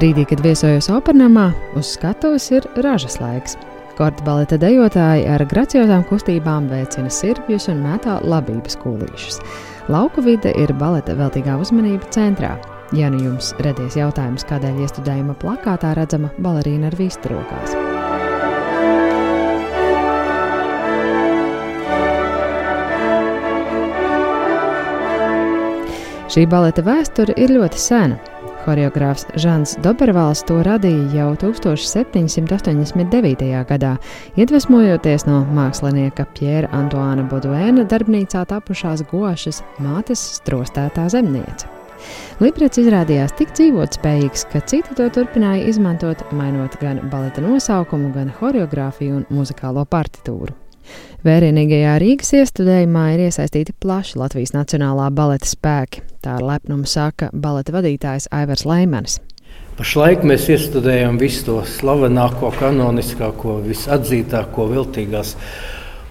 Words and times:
Brīdī, 0.00 0.22
kad 0.24 0.40
viesojos 0.40 0.86
opernamā, 0.96 1.50
uz 1.76 1.90
skatuves 1.92 2.46
ir 2.54 2.64
ražas 2.80 3.18
laiks. 3.20 3.58
Korta 3.98 4.24
baleta 4.24 4.56
dejotāji 4.56 5.26
ar 5.28 5.44
graciozām 5.44 6.06
kustībām 6.08 6.70
veicina 6.70 7.12
sirbjus 7.12 7.68
un 7.68 7.82
mētā 7.84 8.14
labības 8.24 8.78
kūlīšus. 8.80 9.42
Lauku 9.92 10.24
vide 10.24 10.54
ir 10.56 10.72
baleta 10.80 11.12
veltīgā 11.18 11.58
uzmanība 11.60 12.08
centrā. 12.16 12.54
Ja 12.96 13.12
nu 13.12 13.20
jums 13.26 13.52
radies 13.60 14.00
jautājums, 14.00 14.48
kādēļ 14.48 14.80
iestudējuma 14.86 15.36
plakātā 15.36 15.92
redzama 16.00 16.32
balerīna 16.40 16.88
ar 16.88 16.96
vistu 16.96 17.34
rokās. 17.34 17.76
Šī 26.32 26.48
baleta 26.48 26.88
vēsture 26.88 27.36
ir 27.36 27.58
ļoti 27.60 27.88
sena. 27.90 28.39
Choreogrāfs 28.64 29.26
Žants 29.40 29.76
Dobervāls 29.84 30.42
to 30.48 30.56
radīja 30.66 31.06
jau 31.14 31.30
1789. 31.40 33.64
gadā, 33.70 33.92
iedvesmojoties 34.36 35.26
no 35.28 35.38
mākslinieka 35.56 36.24
Pjēra 36.36 36.68
Antoāna 36.76 37.24
Boduēna 37.30 37.82
darbnīcā 37.88 38.40
tapušās 38.52 39.00
gošas 39.10 39.62
mātes 39.80 40.20
strostētā 40.40 41.04
zemniece. 41.12 41.66
Librets 42.40 42.80
izrādījās 42.80 43.34
tik 43.40 43.52
dzīvotspējīgs, 43.56 44.46
ka 44.52 44.58
citi 44.72 44.96
to 44.96 45.08
turpināja 45.12 45.68
izmantot, 45.72 46.18
mainot 46.36 46.72
gan 46.80 46.96
baleta 47.12 47.44
nosaukumu, 47.44 48.08
gan 48.16 48.32
choreogrāfiju 48.40 49.12
un 49.20 49.28
muzikālo 49.32 49.84
partitūru. 49.88 50.59
Vērienīgajā 51.26 51.96
Rīgas 52.00 52.30
iestudējumā 52.38 53.02
ir 53.14 53.26
iesaistīti 53.26 53.74
plaši 53.82 54.16
Latvijas 54.20 54.54
Nacionālā 54.56 55.10
baleta 55.12 55.48
spēki. 55.48 56.00
Tā 56.24 56.38
ar 56.38 56.46
lepnumu 56.46 56.88
saka 56.88 57.28
baleta 57.32 57.74
vadītājs 57.76 58.30
Aivars 58.32 58.64
Leimanis. 58.68 59.18
Pašlaik 59.76 60.24
mēs 60.28 60.46
iestudējam 60.52 61.18
visu 61.20 61.44
to 61.46 61.58
slavenāko, 61.64 62.50
kanoniskāko, 62.56 63.58
visatzītāko, 63.64 64.66
viltīgās 64.72 65.34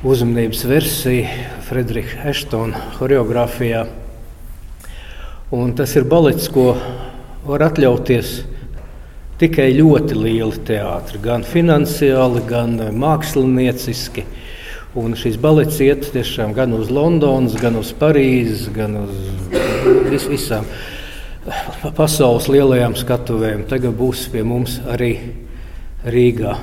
uzmanības 0.06 0.64
versiju 0.70 1.26
Frederika 1.68 2.30
Eštona 2.32 2.80
choreogrāfijā. 2.96 3.84
Un 5.54 5.74
tas 5.78 5.96
ir 5.98 6.06
balets, 6.10 6.48
ko 6.54 6.72
var 7.46 7.66
atļauties 7.66 8.34
tikai 9.42 9.72
ļoti 9.78 10.18
lieli 10.18 10.64
teātri, 10.68 11.22
gan 11.24 11.46
finansiāli, 11.48 12.44
gan 12.50 12.78
mākslinieciski. 13.00 14.26
Un 14.98 15.14
šīs 15.14 15.36
balets 15.38 15.78
iet 15.86 16.08
tiešām 16.16 16.56
gan 16.58 16.74
uz 16.74 16.90
Londonas, 16.90 17.54
gan 17.62 17.76
uz 17.78 17.92
Parīzes, 17.94 18.72
gan 18.74 18.96
uz 19.04 19.12
vis, 20.10 20.26
visām 20.26 20.66
pasaules 21.98 22.50
lielajām 22.50 22.98
skatuvēm. 22.98 23.68
Tagad 23.70 23.94
būs 24.00 24.26
pie 24.34 24.42
mums 24.42 24.80
arī 24.90 25.12
Rīgā. 26.10 26.56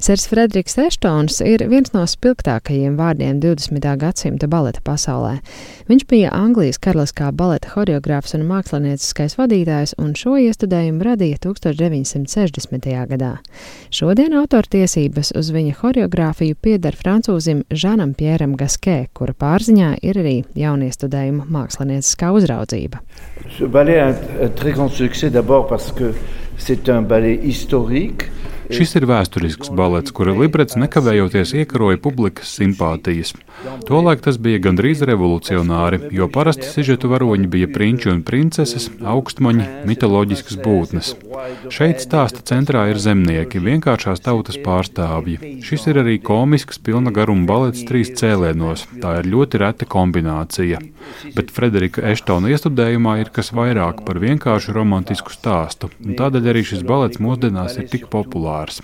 Sers 0.00 0.22
Frederiks 0.28 0.78
Eštons 0.80 1.42
ir 1.44 1.60
viens 1.68 1.90
no 1.92 2.06
spilgtākajiem 2.08 2.94
vārdiem 2.96 3.36
20. 3.42 3.84
gadsimta 4.00 4.46
baleta 4.48 4.80
pasaulē. 4.80 5.34
Viņš 5.90 6.06
bija 6.08 6.30
Anglijas 6.32 6.80
karaliskā 6.80 7.28
baleta 7.36 7.68
choreogrāfs 7.74 8.32
un 8.38 8.46
mākslinieckais 8.48 9.36
vadītājs, 9.36 9.92
un 10.00 10.14
šo 10.16 10.38
iestudējumu 10.40 11.04
radīja 11.04 11.42
1960. 11.44 12.88
gadā. 13.12 13.34
Šodien 13.92 14.38
autortiesības 14.40 15.34
uz 15.36 15.52
viņa 15.52 15.76
choreogrāfiju 15.82 16.56
pieder 16.56 16.96
francūzim 16.96 17.66
Žanam 17.68 18.16
Pieram 18.16 18.56
Gaskē, 18.56 19.02
kura 19.12 19.36
pārziņā 19.36 19.98
ir 20.00 20.22
arī 20.24 20.36
jauniestudējuma 20.56 21.44
mākslinieckā 21.52 22.32
uzraudzība. 22.40 23.04
Ce 23.52 23.68
ballet 23.68 24.00
a 24.00 24.14
un 24.16 24.56
très 24.56 24.72
grand 24.72 24.88
succès 24.88 25.28
d'abord 25.28 25.68
parce 25.68 25.92
que 25.92 26.14
c'est 26.56 26.88
un 26.88 27.04
ballet 27.04 27.36
historique. 27.44 28.30
Šis 28.70 28.94
ir 28.98 29.06
vēsturisks 29.10 29.70
balets, 29.74 30.12
kura 30.14 30.34
librets 30.36 30.76
nekavējoties 30.78 31.54
iekaroja 31.62 31.98
publikas 32.02 32.52
simpātijas. 32.58 33.34
Tolaik 33.88 34.22
tas 34.24 34.38
bija 34.42 34.60
gandrīz 34.62 35.02
revolucionāri, 35.08 36.02
jo 36.14 36.28
parasti 36.32 36.68
sižetu 36.70 37.10
varoņi 37.10 37.50
bija 37.50 37.70
prinči 37.74 38.12
un 38.12 38.22
princeses, 38.26 38.88
augstmaņi, 39.14 39.66
mitoloģiskas 39.90 40.60
būtnes. 40.62 41.14
Šeit 41.72 42.02
stāsta 42.02 42.42
centrā 42.46 42.86
ir 42.90 42.98
zemnieki, 43.00 43.60
vienkāršās 43.62 44.22
tautas 44.24 44.58
pārstāvji. 44.60 45.60
Šis 45.64 45.86
ir 45.90 46.00
arī 46.02 46.16
komisks, 46.22 46.80
pilna 46.82 47.12
garuma 47.14 47.46
balets 47.48 47.84
trīs 47.88 48.12
cēlienos. 48.18 48.86
Tā 49.02 49.18
ir 49.20 49.28
ļoti 49.32 49.60
reta 49.62 49.88
kombinācija. 49.90 50.80
Bet 51.36 51.52
Frederika 51.54 52.04
Eštona 52.10 52.50
iestudējumā 52.52 53.16
ir 53.22 53.30
kas 53.34 53.52
vairāk 53.56 54.02
par 54.06 54.20
vienkāršu 54.22 54.74
romantisku 54.76 55.34
stāstu, 55.34 55.90
un 56.04 56.16
tādēļ 56.18 56.50
arī 56.52 56.64
šis 56.72 56.84
balets 56.86 57.20
mūsdienās 57.22 57.78
ir 57.80 57.88
tik 57.92 58.08
populārs. 58.12 58.80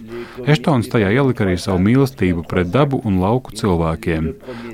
Eštons 0.46 0.90
tajā 0.92 1.12
ielika 1.14 1.46
arī 1.46 1.56
savu 1.60 1.82
mīlestību 1.86 2.46
pret 2.50 2.72
dabu 2.74 3.00
un 3.06 3.20
lauku 3.22 3.54
cilvēkiem. 3.56 4.30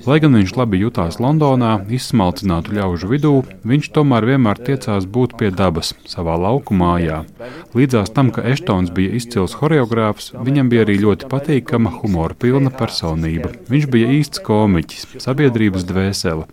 Lai 0.06 0.18
gan 0.22 0.38
viņš 0.38 0.56
labi 0.58 0.82
jutās 0.82 1.20
Londonā, 1.22 1.74
izsmalcinātu 1.92 2.76
ļaužu 2.78 3.10
vidū, 3.12 3.34
viņš 3.68 3.90
tomēr 3.96 4.28
vienmēr 4.32 4.60
tiecās 4.70 5.06
būt 5.06 5.36
pie 5.40 5.52
dabas, 5.54 5.94
savā 6.08 6.38
lauku 6.40 6.76
mājā. 6.76 7.22
Līdzās 7.72 8.10
tam, 8.12 8.28
ka 8.34 8.42
Eštons 8.44 8.90
bija 8.92 9.14
izcils 9.16 9.54
choreogrāfs, 9.56 10.32
viņam 10.44 10.68
bija 10.68 10.82
arī 10.84 10.98
ļoti 11.00 11.28
patīkama, 11.30 11.94
humora 12.02 12.36
pilna 12.36 12.68
personība. 12.74 13.48
Viņš 13.72 13.86
bija 13.94 14.10
īsts 14.18 14.42
komiķis, 14.44 15.06
sabiedrības 15.24 15.86
dvēsele. 15.88 16.44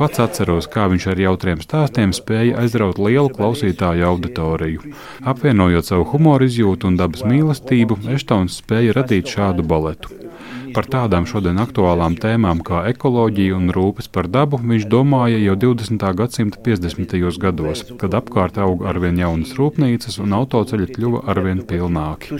Pats 0.00 0.22
atceros, 0.24 0.70
kā 0.72 0.86
viņš 0.88 1.08
ar 1.12 1.20
jautriem 1.26 1.60
stāstiem 1.60 2.16
spēja 2.16 2.64
aizraut 2.64 2.96
lielu 2.96 3.28
klausītāju 3.36 4.08
auditoriju. 4.14 4.94
Apvienojot 5.28 5.92
savu 5.92 6.08
humoru 6.14 6.48
izjūtu 6.48 6.88
un 6.88 6.96
dabas 7.00 7.26
mīlestību, 7.28 8.00
Eštons 8.16 8.62
spēja 8.64 8.96
radīt 8.96 9.28
šādu 9.36 9.68
baletu. 9.68 10.31
Par 10.72 10.86
tādām 10.88 11.26
šodien 11.28 11.60
aktuālām 11.60 12.14
tēmām 12.20 12.62
kā 12.64 12.82
ekoloģija 12.88 13.56
un 13.58 13.68
rūpes 13.76 14.08
par 14.12 14.28
dabu 14.32 14.60
viņš 14.60 14.86
domāja 14.88 15.40
jau 15.42 15.56
20. 15.66 16.06
gadsimta 16.16 16.60
50. 16.64 17.14
gados, 17.44 17.84
kad 18.00 18.16
apkārt 18.16 18.60
auga 18.62 18.88
arvien 18.92 19.20
jaunas 19.20 19.52
rūpnīcas 19.58 20.16
un 20.24 20.32
autoceļi 20.40 20.88
kļuva 20.94 21.24
arvien 21.34 21.60
pilnāki. 21.68 22.32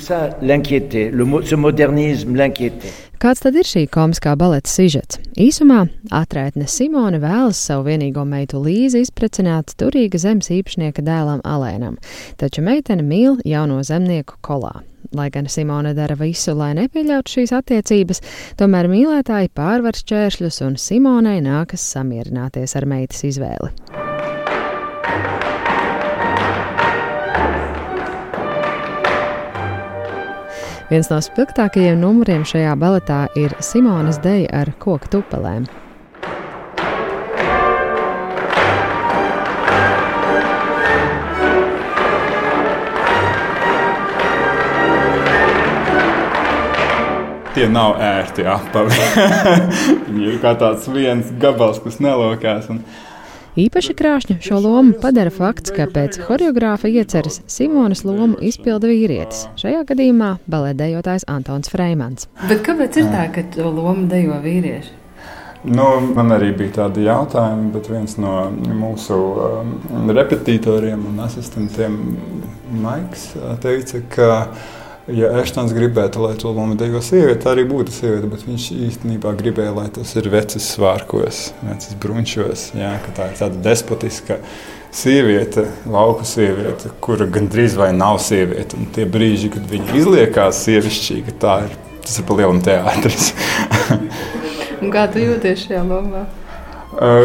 Kāds 3.22 3.38
tad 3.38 3.54
ir 3.54 3.62
šī 3.62 3.84
komiskā 3.86 4.32
baleta 4.34 4.66
sižets? 4.66 5.20
Īsumā 5.38 5.84
atraitne 6.10 6.66
Simone 6.66 7.20
vēlas 7.22 7.60
savu 7.68 7.84
vienīgo 7.86 8.24
meitu 8.26 8.58
Līzi 8.58 9.04
izprecināt 9.04 9.76
turīga 9.78 10.18
zemes 10.18 10.50
īpašnieka 10.50 11.04
dēlam 11.06 11.38
Alēnam, 11.46 12.00
taču 12.42 12.64
meitene 12.66 13.06
mīl 13.06 13.38
jauno 13.46 13.78
zemnieku 13.86 14.40
kolā. 14.42 14.72
Lai 15.14 15.28
gan 15.30 15.46
Simone 15.46 15.94
dara 15.94 16.18
visu, 16.18 16.56
lai 16.58 16.72
nepieļautu 16.80 17.36
šīs 17.36 17.54
attiecības, 17.60 18.24
tomēr 18.58 18.90
mīlētāji 18.90 19.54
pārvar 19.54 20.02
šķēršļus 20.02 20.58
un 20.66 20.80
Simonei 20.82 21.38
nākas 21.46 21.86
samierināties 21.94 22.74
ar 22.74 22.90
meitas 22.90 23.22
izvēli. 23.30 23.70
Viens 30.92 31.08
no 31.08 31.16
spilgtākajiem 31.24 32.02
numuriem 32.02 32.42
šajā 32.44 32.74
baletā 32.76 33.22
ir 33.40 33.54
Simonas 33.64 34.18
deja 34.20 34.50
ar 34.58 34.68
koku 34.76 35.08
tupelēm. 35.08 35.64
Tie 47.56 47.70
nav 47.72 47.96
ērti 47.96 48.44
apavi. 48.44 49.00
Viņi 50.10 50.28
ir 50.28 50.36
kā 50.44 50.52
tāds 50.60 50.92
viens 50.92 51.32
gabals, 51.40 51.80
kas 51.80 52.02
nelokās. 52.04 52.68
Un... 52.68 52.84
Īpaši 53.52 53.92
krāšņu 53.92 54.38
šo 54.40 54.58
lomu 54.64 54.94
padara 54.96 55.28
fakts, 55.28 55.74
ka 55.76 55.84
pēc 55.92 56.16
choreogrāfa 56.24 56.88
ieceras 56.88 57.42
Simonas 57.52 58.00
lomu 58.08 58.38
izpilda 58.40 58.88
vīrietis. 58.88 59.42
Šajā 59.60 59.82
gadījumā 59.90 60.30
baletdejotājs 60.48 61.26
Antons 61.28 61.68
Freimans. 61.68 62.30
Bet 62.48 62.62
kāpēc 62.64 62.96
ir 63.02 63.10
tā, 63.12 63.26
ka 63.34 63.44
to 63.52 63.68
lomu 63.68 64.06
dejo 64.08 64.38
vīrieši? 64.40 64.96
Nu, 65.68 65.84
man 66.16 66.32
arī 66.32 66.48
bija 66.62 66.78
tādi 66.78 67.04
jautājumi, 67.04 67.68
bet 67.76 67.92
viens 67.92 68.16
no 68.24 68.38
mūsu 68.80 69.20
um, 69.20 69.76
repetitoriem 70.16 71.04
un 71.12 71.20
asistentiem, 71.28 72.00
Maiks, 72.80 73.34
teica, 73.60 74.00
ka 74.16 74.30
ja 75.10 75.30
Eštons 75.40 75.72
gribētu, 75.74 76.22
lai 76.22 76.34
to 76.38 76.52
lomu 76.54 76.76
dejo 76.78 77.00
sieviete, 77.04 77.48
arī 77.50 77.64
būtu 77.68 77.94
sieviete, 77.94 78.28
bet 78.30 78.44
viņš 78.46 78.68
īstenībā 78.88 79.32
gribēja, 79.38 79.72
lai 79.76 79.88
tas 79.94 80.12
ir 80.18 80.28
vecs 80.32 80.60
svārkos, 80.62 81.48
vecs 81.64 81.96
brunčos, 82.02 82.68
jā, 82.78 82.94
ka 83.04 83.14
tā 83.16 83.30
ir 83.32 83.40
tāda 83.40 83.62
despotiska 83.64 84.38
sieviete, 84.94 85.66
lauka 85.90 86.26
sieviete, 86.28 86.92
kura 87.02 87.26
gandrīz 87.26 87.74
vai 87.80 87.90
nav 87.96 88.20
sieviete. 88.22 88.76
Un 88.78 88.90
tie 88.94 89.06
brīži, 89.08 89.50
kad 89.54 89.64
viņa 89.70 89.96
izliekās 89.98 90.60
sievišķīga, 90.66 91.34
tā 91.42 91.56
ir, 91.66 91.74
tas 92.04 92.20
ir 92.20 92.28
pa 92.28 92.36
lielam 92.38 92.60
teātris. 92.62 93.32
Kā 94.92 95.08
tu 95.10 95.22
jūties 95.22 95.66
šajā 95.66 95.82
lomā? 95.88 96.26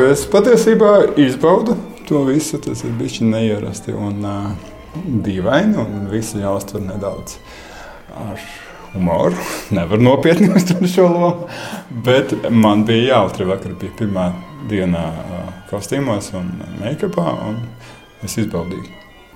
Es 0.07 0.21
patiesībā 0.31 0.91
izbaudu 1.19 1.73
to 2.07 2.21
visu, 2.23 2.55
tas 2.63 2.85
ir 2.87 2.93
bijis 2.95 3.19
neierasti. 3.19 3.91
Un, 3.91 4.21
uh, 4.23 4.76
dīvaini 5.25 5.77
un 5.81 6.07
visi 6.11 6.41
jāuztver 6.41 6.83
nedaudz 6.85 7.37
ar 8.17 8.41
humoru. 8.93 9.37
Nevar 9.77 10.03
nopietni 10.03 10.51
uztvert 10.57 10.91
šo 10.91 11.07
lomu, 11.11 11.49
bet 12.05 12.35
man 12.49 12.85
bija 12.87 13.17
jautri. 13.17 13.47
Vakar 13.49 13.75
bija 13.79 13.95
pirmā 13.99 14.29
diena 14.69 15.09
kostīmos 15.71 16.31
un 16.37 16.53
make-upā, 16.81 17.33
un 17.49 17.61
es 18.25 18.37
izbaudīju. 18.41 18.87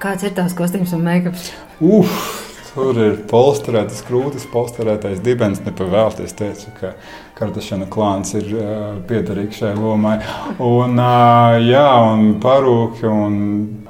Kāds 0.01 0.25
ir 0.25 0.33
tās 0.37 0.55
kostīms 0.57 0.95
un 0.97 1.05
make-ups? 1.05 1.51
Uf! 1.81 2.40
Tur 2.71 2.95
ir 3.03 3.17
polsterētas 3.27 3.99
krūtis, 4.07 4.45
polsterētais 4.47 5.19
dibens. 5.23 5.59
Nepavēlties, 5.65 6.29
es 6.29 6.35
teicu, 6.39 6.69
ka 6.77 6.93
Kardašana 7.35 7.87
klāns 7.91 8.31
ir 8.39 8.47
uh, 8.55 8.93
piederīgs 9.09 9.59
šai 9.59 9.73
lomai. 9.75 10.13
Un, 10.55 10.95
uh, 10.95 11.57
jā, 11.59 11.83
un 12.13 12.37
parūki 12.39 13.09
un 13.11 13.35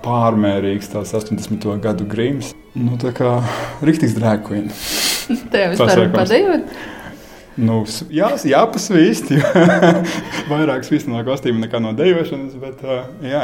pārmērīgs 0.02 0.90
tās 0.96 1.14
80. 1.14 1.68
gadu 1.84 2.10
grims. 2.10 2.56
Nu, 2.74 2.98
tā 2.98 3.14
kā 3.14 3.36
rīktīgs 3.86 4.18
drēkuini. 4.18 4.74
Tev 5.54 5.76
vispār 5.76 6.08
padējot? 6.16 6.74
Nu, 7.60 7.82
jā, 8.14 8.30
jāpasvīst. 8.48 9.34
Vairāk 10.52 10.86
svīst 10.88 11.10
no 11.12 11.20
kostīma 11.28 11.66
nekā 11.66 11.82
no 11.84 11.92
dejošanas, 11.98 12.56
bet 12.62 12.80
uh, 12.88 13.10
jā. 13.28 13.44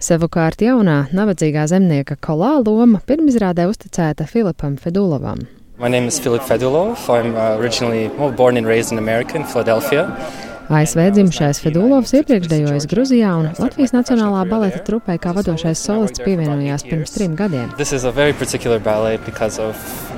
Savukārt 0.00 0.64
jaunā, 0.64 1.02
nabadzīgā 1.12 1.66
zemnieka 1.68 2.16
kolā 2.24 2.56
loma 2.62 3.02
pirmizrādē 3.04 3.68
uzticēta 3.68 4.24
Filipam 4.30 4.78
Fedulovam. 4.80 5.44
My 5.78 5.88
name 5.88 6.08
is 6.08 6.18
Philip 6.18 6.42
Fedulov. 6.42 7.04
I'm 7.08 7.36
uh, 7.36 7.56
originally 7.60 8.08
well, 8.18 8.32
born 8.32 8.56
and 8.56 8.66
raised 8.66 8.92
in 8.92 8.98
America, 8.98 9.36
in 9.36 9.44
Philadelphia. 9.44 10.08
ASV 10.68 11.00
dzimšais 11.16 11.62
Fedulovs 11.64 12.10
iepriekš 12.12 12.48
dejojas 12.52 12.84
Gruzijā 12.90 13.30
un 13.40 13.46
Latvijas 13.56 13.94
Nacionālā 13.96 14.42
baleta 14.50 14.82
trupē 14.84 15.14
kā 15.16 15.32
vadošais 15.32 15.80
solists 15.80 16.20
pievienojās 16.20 16.84
pirms 16.84 17.14
trim 17.14 17.36
gadiem. 17.38 17.72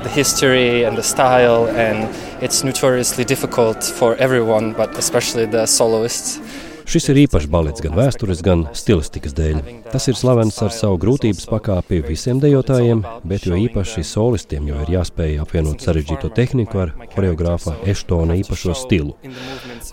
The 0.00 0.08
history 0.08 0.85
and 0.85 0.97
the 0.97 1.02
style 1.02 1.69
and 1.76 2.08
it's 2.41 2.64
notoriously 2.64 3.25
difficult 3.25 3.85
for 3.85 4.17
everyone, 4.17 4.73
but 4.73 4.97
especially 4.99 5.47
the 5.47 5.67
soloists. 5.67 6.41
Šis 6.90 7.04
ir 7.12 7.20
īpašs 7.22 7.46
balets 7.46 7.82
gan 7.84 7.92
vēstures, 7.94 8.40
gan 8.42 8.64
stilistikas 8.75 9.34
dēļ. 9.38 9.58
Tas 9.92 10.08
ir 10.10 10.16
slavens 10.19 10.56
ar 10.64 10.72
savu 10.75 10.96
grūtības 10.98 11.46
pakāpi 11.46 12.00
visiem 12.02 12.40
dejotājiem, 12.42 13.04
bet 13.31 13.46
jo 13.46 13.54
īpaši 13.54 14.02
solistiem, 14.08 14.66
jo 14.66 14.81
ir 14.82 14.90
jāspēj 14.96 15.37
apvienot 15.44 15.84
sarežģīto 15.87 16.32
tehniku 16.34 16.82
ar 16.82 16.92
choreogrāfa 17.14 17.76
Eštona 17.92 18.34
īpašo 18.40 18.75
stilu. 18.75 19.14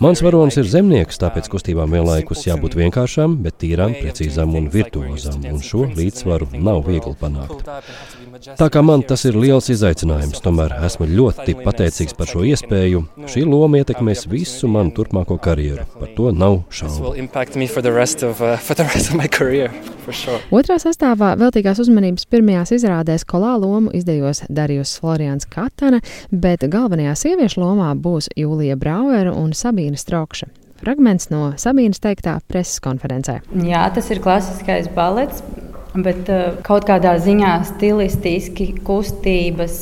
Mans 0.02 0.24
varonis 0.26 0.58
ir 0.58 0.66
zemnieks, 0.66 1.20
tāpēc 1.22 1.46
kustībām 1.52 1.94
vienlaikus 1.94 2.42
jābūt 2.48 2.74
vienkāršām, 2.80 3.38
bet 3.46 3.60
tīrām, 3.62 3.94
precīzām 4.00 4.58
un 4.58 4.66
virtuozām, 4.74 5.46
un 5.52 5.62
šo 5.62 5.86
līdzsvaru 5.94 6.50
nav 6.58 6.82
viegli 6.90 7.14
panākt. 7.22 7.62
Tā 8.58 8.68
kā 8.74 8.82
man 8.82 9.06
tas 9.06 9.22
ir 9.26 9.38
liels 9.38 9.70
izaicinājums, 9.70 10.42
tomēr 10.42 10.74
esmu 10.86 11.06
ļoti 11.10 11.56
pateicīgs 11.62 12.18
par 12.18 12.30
šo 12.30 12.42
iespēju. 12.46 13.06
Šī 13.30 13.46
loma 13.46 13.82
ietekmēs 13.82 14.26
visu 14.30 14.70
manu 14.70 14.94
turpmāko 14.98 15.38
karjeru. 15.42 15.86
Par 15.98 16.14
to 16.18 16.30
nav 16.34 16.60
šaubu. 16.70 16.87
Sure. 20.08 20.38
Otrā 20.48 20.78
sastāvā 20.80 21.34
veltīgās 21.36 21.82
uzmanības 21.82 22.24
pirmajās 22.32 22.70
izrādēs 22.78 23.26
kolā 23.28 23.50
lomu 23.60 23.92
izdevos 23.92 24.40
Darījus 24.48 24.94
Florians 25.02 25.44
Katana, 25.52 26.00
bet 26.32 26.64
galvenajā 26.64 27.12
sieviešu 27.22 27.60
lomā 27.60 27.90
būs 27.92 28.30
Jūlija 28.40 28.78
Brauera 28.80 29.34
un 29.36 29.52
Sabīna 29.52 30.00
Strokša. 30.00 30.48
Fragments 30.80 31.28
no 31.28 31.50
Sabīnas 31.60 32.00
teiktā 32.00 32.38
preses 32.48 32.80
konferencē. 32.80 33.42
Jā, 33.68 33.84
tas 33.92 34.08
ir 34.08 34.24
klasiskais 34.24 34.88
balets, 34.96 35.44
Bet 35.96 36.28
uh, 36.28 36.58
kaut 36.66 36.84
kādā 36.88 37.14
ziņā 37.22 37.52
stilistiski 37.72 38.68
kustības 38.86 39.78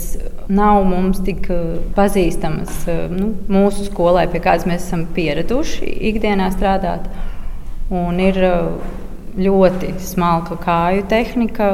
nav 0.48 0.84
mums 0.86 1.20
tik 1.26 1.48
uh, 1.50 1.78
pazīstamas 1.96 2.84
uh, 2.90 3.06
nu, 3.12 3.32
mūsu 3.50 3.88
skolai, 3.88 4.26
pie 4.30 4.42
kādas 4.44 4.66
mēs 4.68 4.86
esam 4.86 5.06
pieraduši 5.16 5.88
ikdienā 6.12 6.50
strādāt. 6.54 7.08
Un 7.94 8.18
ir 8.18 8.38
ļoti 9.38 9.92
smalka 10.02 10.56
kāju 10.58 11.04
tehnika, 11.06 11.68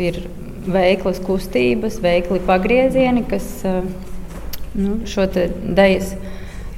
ir 0.00 0.22
veiklas 0.64 1.18
kustības, 1.20 1.98
veikli 2.00 2.40
pagriezieni, 2.46 3.26
kas 3.28 3.48
nu, 4.74 5.02
šo 5.04 5.26
dēļas 5.34 6.14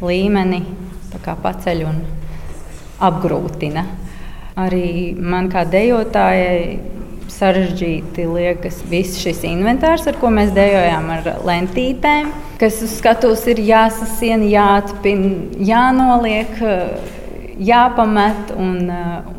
līmeni 0.03 0.65
paceļ 1.25 1.85
un 1.87 2.03
apgrūtina. 3.07 3.87
Arī 4.57 5.15
man 5.21 5.51
kā 5.53 5.67
dejotājai 5.69 6.96
sarežģīti 7.37 8.25
liekas 8.31 8.81
viss 8.91 9.21
šis 9.21 9.45
inventārs, 9.49 10.07
ar 10.09 10.19
ko 10.21 10.31
mēs 10.33 10.55
dejojām 10.57 11.11
ar 11.19 11.31
lentītēm, 11.47 12.33
kas 12.61 12.81
uz 12.85 12.97
skatuves 12.99 13.45
ir 13.53 13.63
jāsasien, 13.67 14.47
jāatpina, 14.53 15.61
jānoliek. 15.73 16.59
Jāpamet, 17.57 18.51
un, 18.61 18.91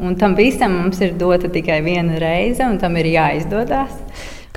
un 0.01 0.15
tam 0.17 0.33
visam 0.33 0.71
mums 0.73 0.97
ir 1.05 1.11
dota 1.21 1.51
tikai 1.53 1.75
viena 1.85 2.15
reize, 2.17 2.65
un 2.65 2.79
tam 2.81 2.95
ir 2.97 3.11
jāizdodas. 3.11 3.93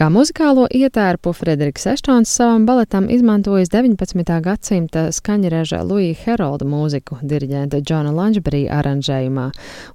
Kā 0.01 0.07
muzikālo 0.09 0.63
ietērpu 0.73 1.35
Frederiks 1.37 1.83
Eštons 1.91 2.31
savam 2.33 2.63
baletam 2.65 3.11
izmantojis 3.13 3.69
19. 3.69 4.31
gadsimta 4.41 5.03
skaņreža 5.13 5.83
Luija 5.85 6.17
Herolda 6.23 6.65
mūziku 6.65 7.19
diriģenta 7.21 7.83
Džona 7.85 8.15
Lančberija 8.17 8.79
aranžējumā, 8.79 9.45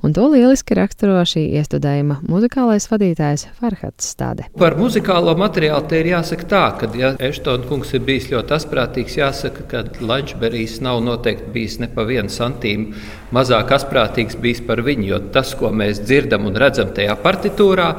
un 0.06 0.14
to 0.14 0.28
lieliski 0.30 0.78
raksturo 0.78 1.24
šī 1.26 1.48
iestudējuma 1.58 2.20
muzikālais 2.30 2.86
vadītājs 2.92 3.48
Farhats 3.58 4.12
Stade. 4.14 4.46
Par 4.62 4.78
muzikālo 4.78 5.34
materiālu 5.42 5.90
te 5.90 6.04
ir 6.04 6.12
jāsaka 6.12 6.50
tā, 6.54 6.64
ka, 6.78 6.94
ja 7.02 7.16
Eštona 7.18 7.66
kungs 7.66 7.98
ir 7.98 8.06
bijis 8.06 8.30
ļoti 8.30 8.60
asprātīgs, 8.62 9.18
jāsaka, 9.24 9.66
ka 9.74 9.86
Lančberijs 10.06 10.84
nav 10.86 11.02
noteikti 11.02 11.50
bijis 11.58 11.82
ne 11.82 11.90
pa 11.90 12.06
vienu 12.06 12.30
santīmu 12.30 12.94
mazāk 13.34 13.74
asprātīgs 13.82 14.38
bijis 14.38 14.62
par 14.70 14.86
viņu, 14.86 15.10
jo 15.16 15.26
tas, 15.34 15.58
ko 15.58 15.74
mēs 15.74 16.06
dzirdam 16.06 16.46
un 16.46 16.62
redzam 16.62 16.94
tajā 16.94 17.18
partitūrā, 17.26 17.96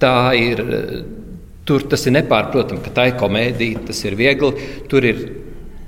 tā 0.00 0.16
ir 0.40 0.64
Tur 1.68 1.84
tas 1.86 2.08
ir 2.08 2.16
nepārprotami, 2.16 2.82
ka 2.82 2.90
tā 2.90 3.08
ir 3.12 3.18
komēdija, 3.20 3.86
tas 3.86 4.02
ir 4.02 4.16
viegli. 4.18 4.50
Tur 4.90 5.06
ir 5.06 5.20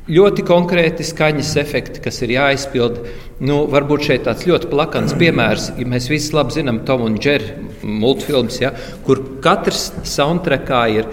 ļoti 0.04 0.44
konkrēti 0.46 1.06
skaņas 1.06 1.54
efekti, 1.62 2.02
kas 2.04 2.20
ir 2.22 2.34
jāizpild. 2.36 3.00
Nu, 3.44 3.64
varbūt 3.70 4.04
šeit 4.06 4.26
tāds 4.28 4.44
ļoti 4.46 4.68
plakans 4.70 5.16
piemērs, 5.18 5.72
ja 5.80 5.86
mēs 5.90 6.06
visi 6.12 6.34
labi 6.36 6.54
zinām 6.54 6.82
Tomu 6.86 7.08
un 7.08 7.16
Džeru 7.18 7.64
multfilms, 7.84 8.60
ja, 8.62 8.70
kur 9.04 9.20
katrs 9.44 9.88
soundtrackā 10.08 10.84
ir 10.94 11.08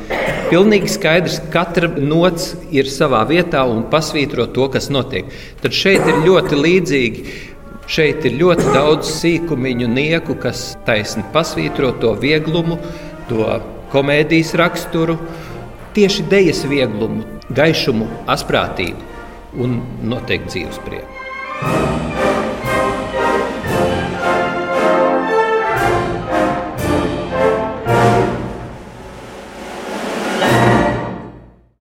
pilnīgi 0.52 0.92
skaidrs, 0.94 1.40
katra 1.52 1.90
nots 1.98 2.54
ir 2.72 2.88
savā 2.92 3.24
vietā 3.28 3.66
un 3.68 3.88
pasvītro 3.92 4.46
to, 4.54 4.70
kas 4.72 4.92
notiek. 4.94 5.32
Tad 5.64 5.76
šeit 5.76 6.06
ir 6.06 6.22
ļoti 6.28 6.62
līdzīgi. 6.62 7.26
Šeit 7.92 8.24
ir 8.30 8.38
ļoti 8.40 8.72
daudz 8.72 9.10
sīkumiņu, 9.18 9.88
nieku, 9.92 10.38
kas 10.40 10.76
taisni 10.88 11.26
pasvītro 11.34 11.90
to 12.00 12.14
vieglumu, 12.22 12.78
to 13.28 13.48
komēdijas 13.92 14.54
raksturu, 14.60 15.18
tieši 15.96 16.28
dēļas 16.32 16.64
vieglumu, 16.72 17.26
gaišumu, 17.56 18.08
asprātību 18.32 19.62
un 19.62 19.82
noteikti 20.08 20.56
dzīves 20.56 20.82
prieku. 20.86 22.11